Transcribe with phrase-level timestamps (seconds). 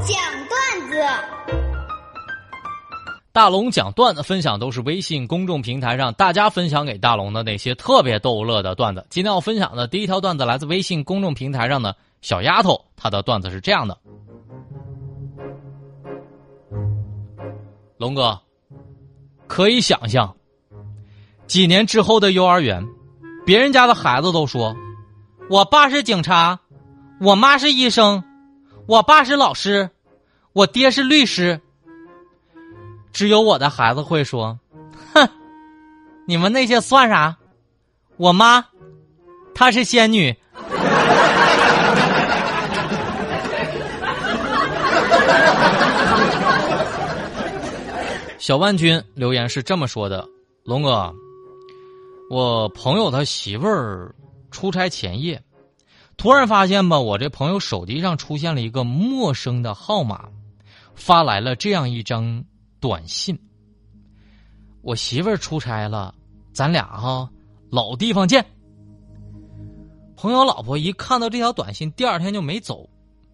[0.00, 0.16] 讲
[0.48, 0.96] 段子。
[3.32, 9.04] 大龙讲段子分享都是微信公众平台上大家分享给大龙的那些特别逗乐的段子。
[9.10, 13.98] 今天要分享的第一条段子来自微信公众平台上的小丫头，她的段子是这样的：
[17.98, 18.40] 龙哥，
[19.46, 20.34] 可以想象，
[21.46, 22.86] 几年之后的幼儿园，
[23.44, 24.76] 别人家的孩子都说，
[25.50, 26.60] 我爸是警察，
[27.20, 28.22] 我妈是医生，
[28.86, 29.88] 我爸是老师，
[30.52, 31.58] 我爹是律师。
[33.12, 34.58] 只有我的孩子会说
[35.14, 35.28] ：“哼，
[36.26, 37.36] 你们那些算啥？
[38.16, 38.64] 我妈，
[39.54, 40.36] 她是仙女。”
[48.38, 50.28] 小万军留言是这么说的
[50.64, 51.14] ：“龙哥，
[52.28, 54.14] 我朋友他媳妇儿
[54.50, 55.42] 出差前夜，
[56.16, 60.28] 突然发现吧，我这朋友手机上出现了一个陌生的号码，
[60.94, 62.44] 发来了这样一张。”
[62.84, 63.38] 短信，
[64.82, 66.14] 我媳妇儿出差了，
[66.52, 67.30] 咱俩哈
[67.70, 68.44] 老地方见。
[70.14, 72.86] 朋友老婆一看到这条短信，第二天就没走，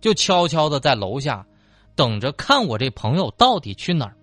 [0.00, 1.46] 就悄悄的在楼下
[1.94, 4.16] 等着看我这朋友到底去哪儿，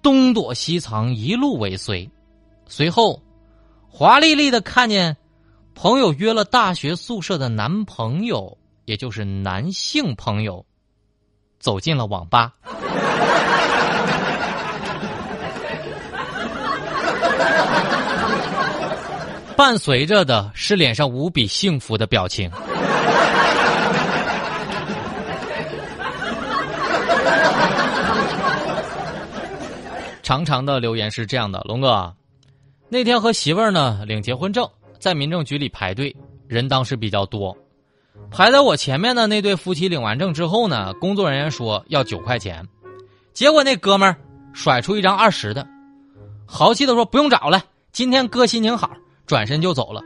[0.00, 2.10] 东躲西藏，一路尾随。
[2.66, 3.22] 随后，
[3.86, 5.14] 华丽丽的看见
[5.74, 10.64] 朋友约了大学宿舍的男朋友，也就是男性朋友，
[11.58, 12.52] 走进了网吧。
[19.56, 22.50] 伴随着的是脸上无比幸福的表情。
[30.22, 32.14] 长长的留言是这样的：龙哥，
[32.88, 34.68] 那天和媳妇儿呢领结婚证，
[35.02, 36.14] 在民政局里排队，
[36.46, 37.56] 人当时比较多，
[38.30, 42.64] 排在我前面的那对夫妻领完证之后呢，工作人员说要九块钱，
[43.32, 44.16] 结果那哥们儿
[44.52, 45.66] 甩出一张二十的，
[46.46, 48.92] 豪气的说不用找了，今天哥心情好。
[49.26, 50.00] 转身就走了，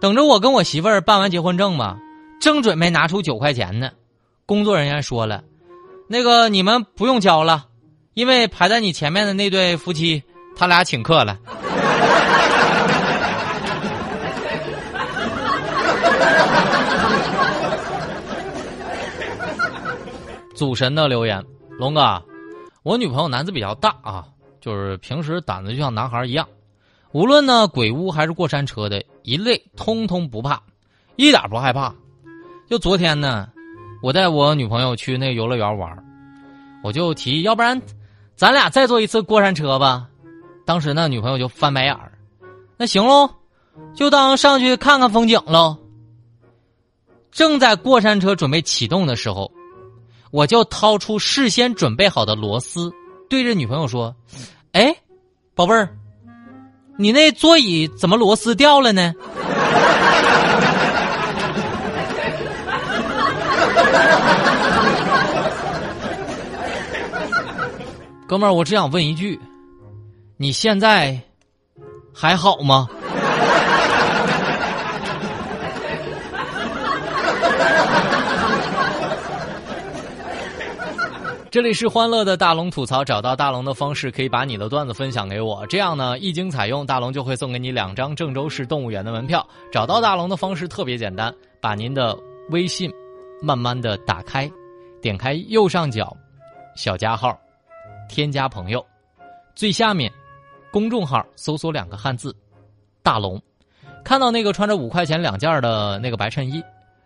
[0.00, 1.98] 等着我跟我媳妇儿办完结婚证吧，
[2.40, 3.90] 正准备拿出九块钱呢，
[4.46, 5.44] 工作人员说了
[6.08, 7.66] ：“那个你们不用交了，
[8.14, 10.22] 因为排在你前面的那对夫妻，
[10.56, 11.38] 他俩请客了。”
[20.60, 21.42] 祖神的留言：
[21.78, 22.22] 龙哥，
[22.82, 24.26] 我女朋友胆子比较大啊，
[24.60, 26.46] 就是平时胆子就像男孩一样。
[27.12, 30.60] 无论呢鬼屋还是过山车的一类，通通不怕，
[31.16, 31.94] 一点不害怕。
[32.68, 33.48] 就昨天呢，
[34.02, 35.96] 我带我女朋友去那游乐园玩，
[36.84, 37.80] 我就提议，要不然
[38.36, 40.06] 咱俩再坐一次过山车吧。
[40.66, 42.12] 当时呢，女朋友就翻白眼儿，
[42.76, 43.30] 那行喽，
[43.94, 45.74] 就当上去看看风景喽。
[47.32, 49.50] 正在过山车准备启动的时候，
[50.30, 52.92] 我就掏出事先准备好的螺丝，
[53.28, 54.14] 对着女朋友说
[54.72, 54.94] ：“哎，
[55.54, 55.88] 宝贝儿。”
[56.96, 59.14] 你那座椅怎么螺丝掉了呢？
[68.26, 69.40] 哥们儿，我只想问一句：
[70.36, 71.18] 你现在
[72.14, 72.86] 还好吗？
[81.50, 89.44] 这里是欢乐的大龙吐槽，找到大龙的方式可以把你的段子分享给我，这样呢，一经采用，大龙就会送给你两张郑州市动物园的门票。
[89.72, 92.16] 找到大龙的方式特别简单，把您的
[92.50, 92.88] 微信
[93.42, 94.48] 慢慢的打开，
[95.02, 96.16] 点开右上角
[96.76, 97.36] 小加号，
[98.08, 98.84] 添加朋友，
[99.56, 100.08] 最下面
[100.70, 102.32] 公众号搜索两个汉字
[103.02, 103.42] 大龙，
[104.04, 106.62] 看到那个穿着五块钱两件的那个白衬衣，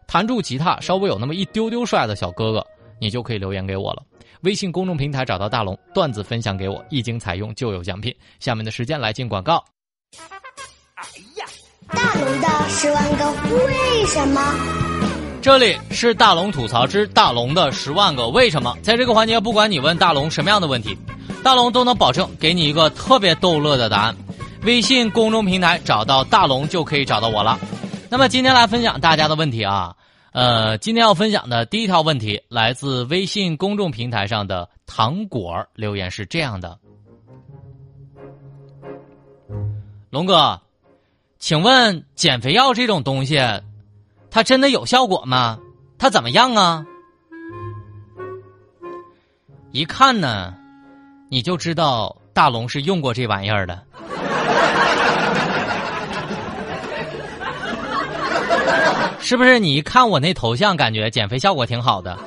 [0.06, 2.62] 弹住吉他稍微有那么一丢丢帅的小哥哥，
[2.98, 4.02] 你就可以留言给我了。
[4.44, 8.14] 微信公众平台找到大龙，段子分享给我，一经采用就有奖品。
[8.40, 9.64] 下面的时间来进广告。
[10.96, 11.04] 哎
[11.38, 11.46] 呀，
[11.88, 14.40] 大龙的十万个为什么？
[15.40, 18.76] 这里是大龙吐槽之大龙的十万个为什么。
[18.82, 20.94] 在这个环节，不管你问大龙什么样的问题，
[21.42, 24.14] 大龙都能保证给你一个特别逗乐的答案。
[24.64, 27.58] 微信公众平台找到大龙就可以找到我了。
[28.10, 29.94] 那么今天来分享大家的问题啊。
[30.34, 36.76] 呃，今天要分享的第一条问题来自微信公众平台上的糖果留言是这样的：
[40.10, 40.60] 龙哥，
[41.38, 43.38] 请问减肥药这种东西，
[44.28, 45.56] 它真的有效果吗？
[45.98, 46.84] 它怎么样啊？
[49.70, 50.52] 一看呢，
[51.30, 53.80] 你就知道大龙是用过这玩意儿的。
[59.24, 62.18] 是不是你一看我那头像，感觉减肥效果挺好的？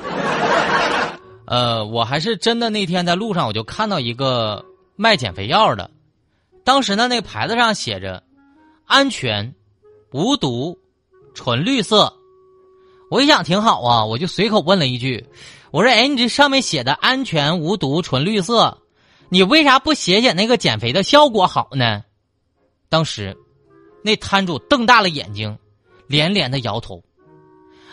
[1.46, 4.66] 呃，我还是真的那天在路上我就看到一个
[4.96, 5.92] 卖减肥药的，
[6.64, 8.24] 当时呢那个牌子上写着
[8.86, 9.54] “安全、
[10.12, 10.76] 无毒、
[11.36, 12.12] 纯绿色”，
[13.12, 15.24] 我一想挺好啊，我就随口问了一句
[15.70, 18.76] ：“我说，哎，你这上面写的安全、无毒、纯绿色，
[19.30, 22.04] 你为啥不写写那个减肥的效果好呢？”
[22.90, 23.38] 当时，
[24.04, 25.56] 那摊主瞪大了眼睛，
[26.08, 27.02] 连连的摇头。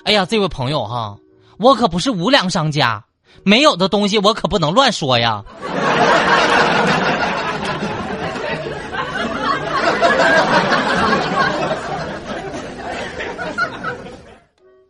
[0.05, 1.16] 哎呀，这位朋友哈，
[1.58, 3.05] 我可不是无良商家，
[3.43, 5.44] 没有的东西我可不能乱说呀。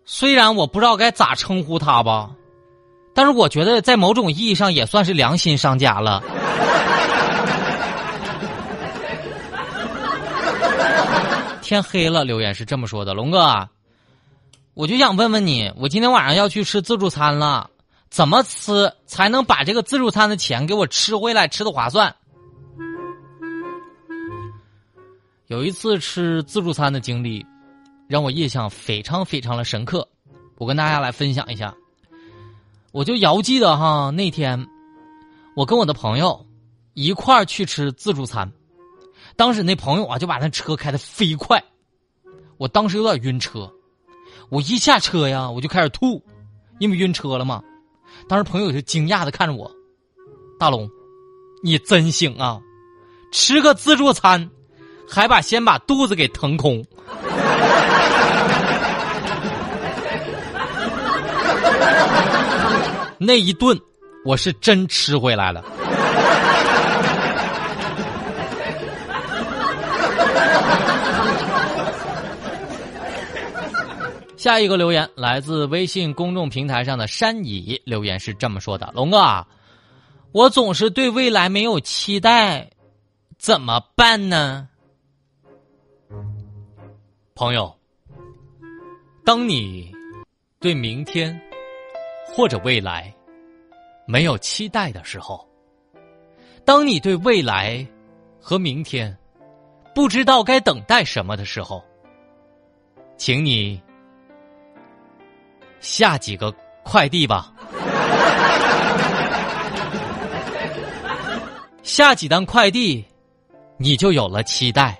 [0.04, 2.30] 虽然我不知道该咋称呼他吧，
[3.14, 6.22] 但是我觉得在某种意义上也算是良心商家了。
[11.74, 13.68] 天黑了，留言是这么说的：“龙哥，
[14.74, 17.68] 我就想问问你，我今天晚上要去吃自助餐了，
[18.10, 22.14] 怎么吃才能把这个自助餐的钱给我吃回来，吃的划算？”
[25.48, 27.44] 有一次吃自助餐的经历，
[28.06, 30.08] 让我印象非常非常的深刻，
[30.58, 31.74] 我跟大家来分享一下。
[32.92, 34.64] 我就遥记得哈，那天
[35.56, 36.46] 我跟我的朋友
[36.92, 38.52] 一块儿去吃自助餐。
[39.36, 41.62] 当时那朋友啊，就把那车开的飞快，
[42.56, 43.68] 我当时有点晕车，
[44.48, 46.22] 我一下车呀，我就开始吐，
[46.78, 47.62] 因为晕车了嘛。
[48.28, 49.68] 当时朋友就惊讶的看着我，
[50.58, 50.88] 大龙，
[51.64, 52.60] 你真行啊，
[53.32, 54.48] 吃个自助餐，
[55.08, 56.84] 还把先把肚子给腾空。
[63.18, 63.76] 那一顿，
[64.24, 65.64] 我是真吃回来了。
[74.44, 79.46] 下一个留言来自微信公众平台上的山乙，留言是这么说的：“龙哥，
[80.32, 82.68] 我总是对未来没有期待，
[83.38, 84.68] 怎么办呢？”
[87.34, 87.74] 朋友，
[89.24, 89.90] 当你
[90.60, 91.40] 对明天
[92.26, 93.10] 或者未来
[94.06, 95.48] 没有期待的时候，
[96.66, 97.82] 当你对未来
[98.38, 99.16] 和明天
[99.94, 101.82] 不知道该等待什么的时候，
[103.16, 103.80] 请你。
[105.84, 106.50] 下几个
[106.82, 107.52] 快递吧，
[111.82, 113.04] 下几单快递，
[113.76, 114.98] 你就有了期待。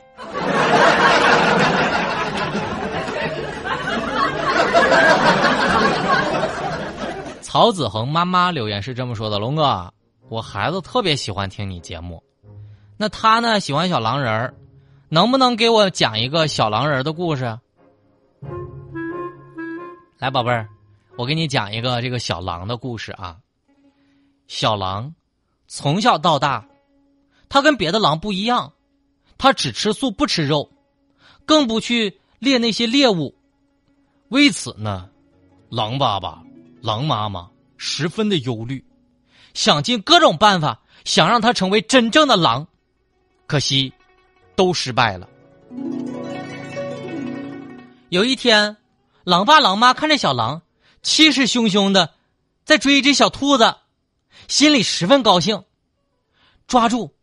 [7.41, 9.91] 曹子恒妈妈留言是这么说的：“龙哥，
[10.29, 12.23] 我孩子特别喜欢听你节目，
[12.99, 14.55] 那他呢喜欢小狼人儿，
[15.09, 17.59] 能不能给我讲一个小狼人的故事？
[20.19, 20.69] 来，宝贝儿。”
[21.17, 23.37] 我给你讲一个这个小狼的故事啊。
[24.49, 25.15] 小狼
[25.69, 26.67] 从小到大，
[27.49, 28.73] 它跟别的狼不一样，
[29.39, 30.71] 它只吃素不吃肉，
[31.47, 33.35] 更不去猎那些猎物。
[34.29, 35.09] 为此呢，
[35.69, 36.43] 狼爸爸、
[36.83, 38.85] 狼妈妈十分的忧虑，
[39.55, 42.67] 想尽各种办法想让它成为真正的狼，
[43.47, 43.93] 可惜
[44.57, 45.29] 都失败了。
[48.09, 48.77] 有一天，
[49.23, 50.61] 狼爸狼妈看着小狼。
[51.05, 52.15] 气势汹汹的，
[52.65, 53.77] 在追一只小兔子，
[54.49, 55.63] 心里十分高兴。
[56.67, 57.15] 抓住，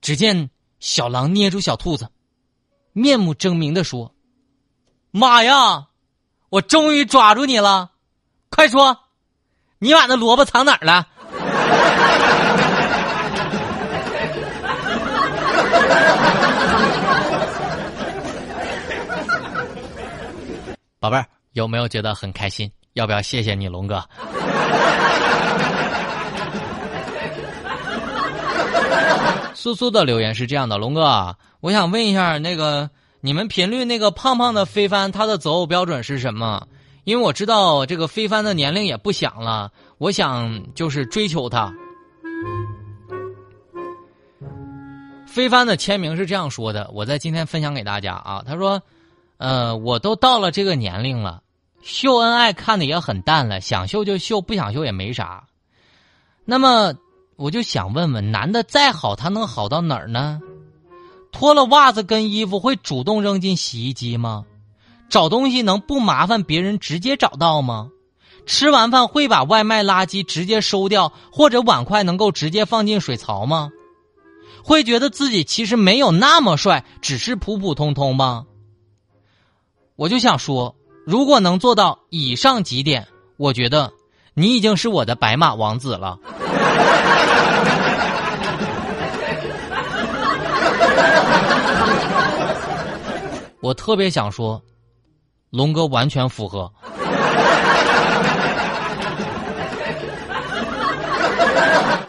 [0.00, 2.08] 只见小狼捏住小兔子，
[2.92, 4.14] 面目狰狞的说
[5.10, 5.88] ：“妈呀，
[6.48, 7.90] 我终于抓住你了！
[8.50, 8.96] 快说，
[9.80, 11.08] 你把那萝卜藏哪儿了？”
[21.00, 22.70] 宝贝儿，有没有觉得很开心？
[22.98, 24.02] 要不要谢谢你，龙哥？
[29.54, 32.90] 苏苏的留言是这样的：龙哥，我想问一下，那个
[33.20, 36.66] 你们频率那个胖胖的飞帆，他的择偶标准是什么？
[37.04, 41.72] 因为我知道这个飞帆的年龄也不小了，我想就是追求他。
[45.24, 48.42] 飞帆的签名是这样说的，我在今天分享给大家啊。
[48.44, 48.82] 他说
[49.38, 51.42] ：“呃，我都到了这个年龄了。”
[51.88, 55.44] 秀恩爱看的也很淡了，想秀就秀，不想秀也没啥。
[56.44, 56.92] 那么
[57.36, 60.38] 我就想问问，男的再好，他能好到哪儿呢？
[61.32, 64.44] 脱了袜子跟衣服会主动扔进洗衣机吗？
[65.08, 67.88] 找东西能不麻烦别人直接找到吗？
[68.44, 73.70] 吃完饭会把外卖垃圾直接收掉，或者碗筷能够直接放进水槽吗？
[74.62, 78.44] 会觉得自己其实没有那么帅，只是普普通通吗？
[79.96, 80.74] 我就想说。
[81.08, 83.90] 如果能做到以上几点，我觉得
[84.34, 86.18] 你已经是我的白马王子了。
[93.62, 94.60] 我特别想说，
[95.48, 96.70] 龙哥完全符合。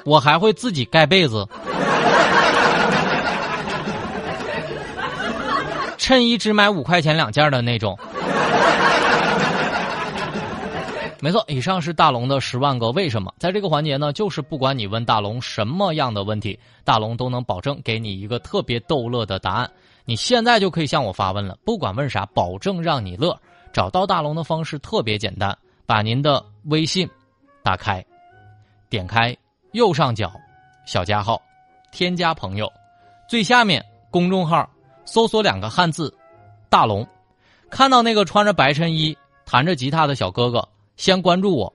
[0.03, 1.48] 我还会自己盖被子，
[5.98, 7.98] 衬衣只买五块钱两件的那种。
[11.22, 13.34] 没错，以上是大龙的十万个为什么。
[13.38, 19.70] 在这个环节呢，就是不管你问大龙什么样的问题，大龙都能保证给你一个特别逗乐的答案。
[20.06, 23.38] 你现在就可以向我发问了，不管问啥，保证让你乐。
[23.72, 27.08] 找到大龙的方式特别简单，把您的微信
[27.62, 28.04] 打开，
[28.90, 29.36] 点开
[29.74, 30.32] 右上角
[30.86, 31.40] 小加号，
[31.92, 32.72] 添加朋友，
[33.28, 34.68] 最下面公众号
[35.06, 36.12] 搜索两个汉字
[36.70, 37.06] “大龙”，
[37.70, 40.68] 看到那个穿着白衬衣弹着吉他的小哥哥。
[41.00, 41.74] 先关注我，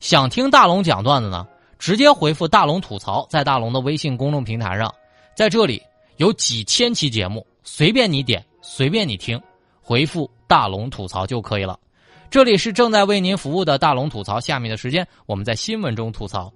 [0.00, 4.94] 想听大龙讲段子呢，直接回复“大龙吐槽”在大龙的微信公众平台上，
[5.34, 5.82] 在这里
[6.18, 9.40] 有几千期节目，随便你点，随便你听，
[9.80, 11.80] 回复“大龙吐槽”就可以了。
[12.28, 16.52] 这里是正在为您服务的大龙吐槽，下面的时间我们在新闻中吐槽。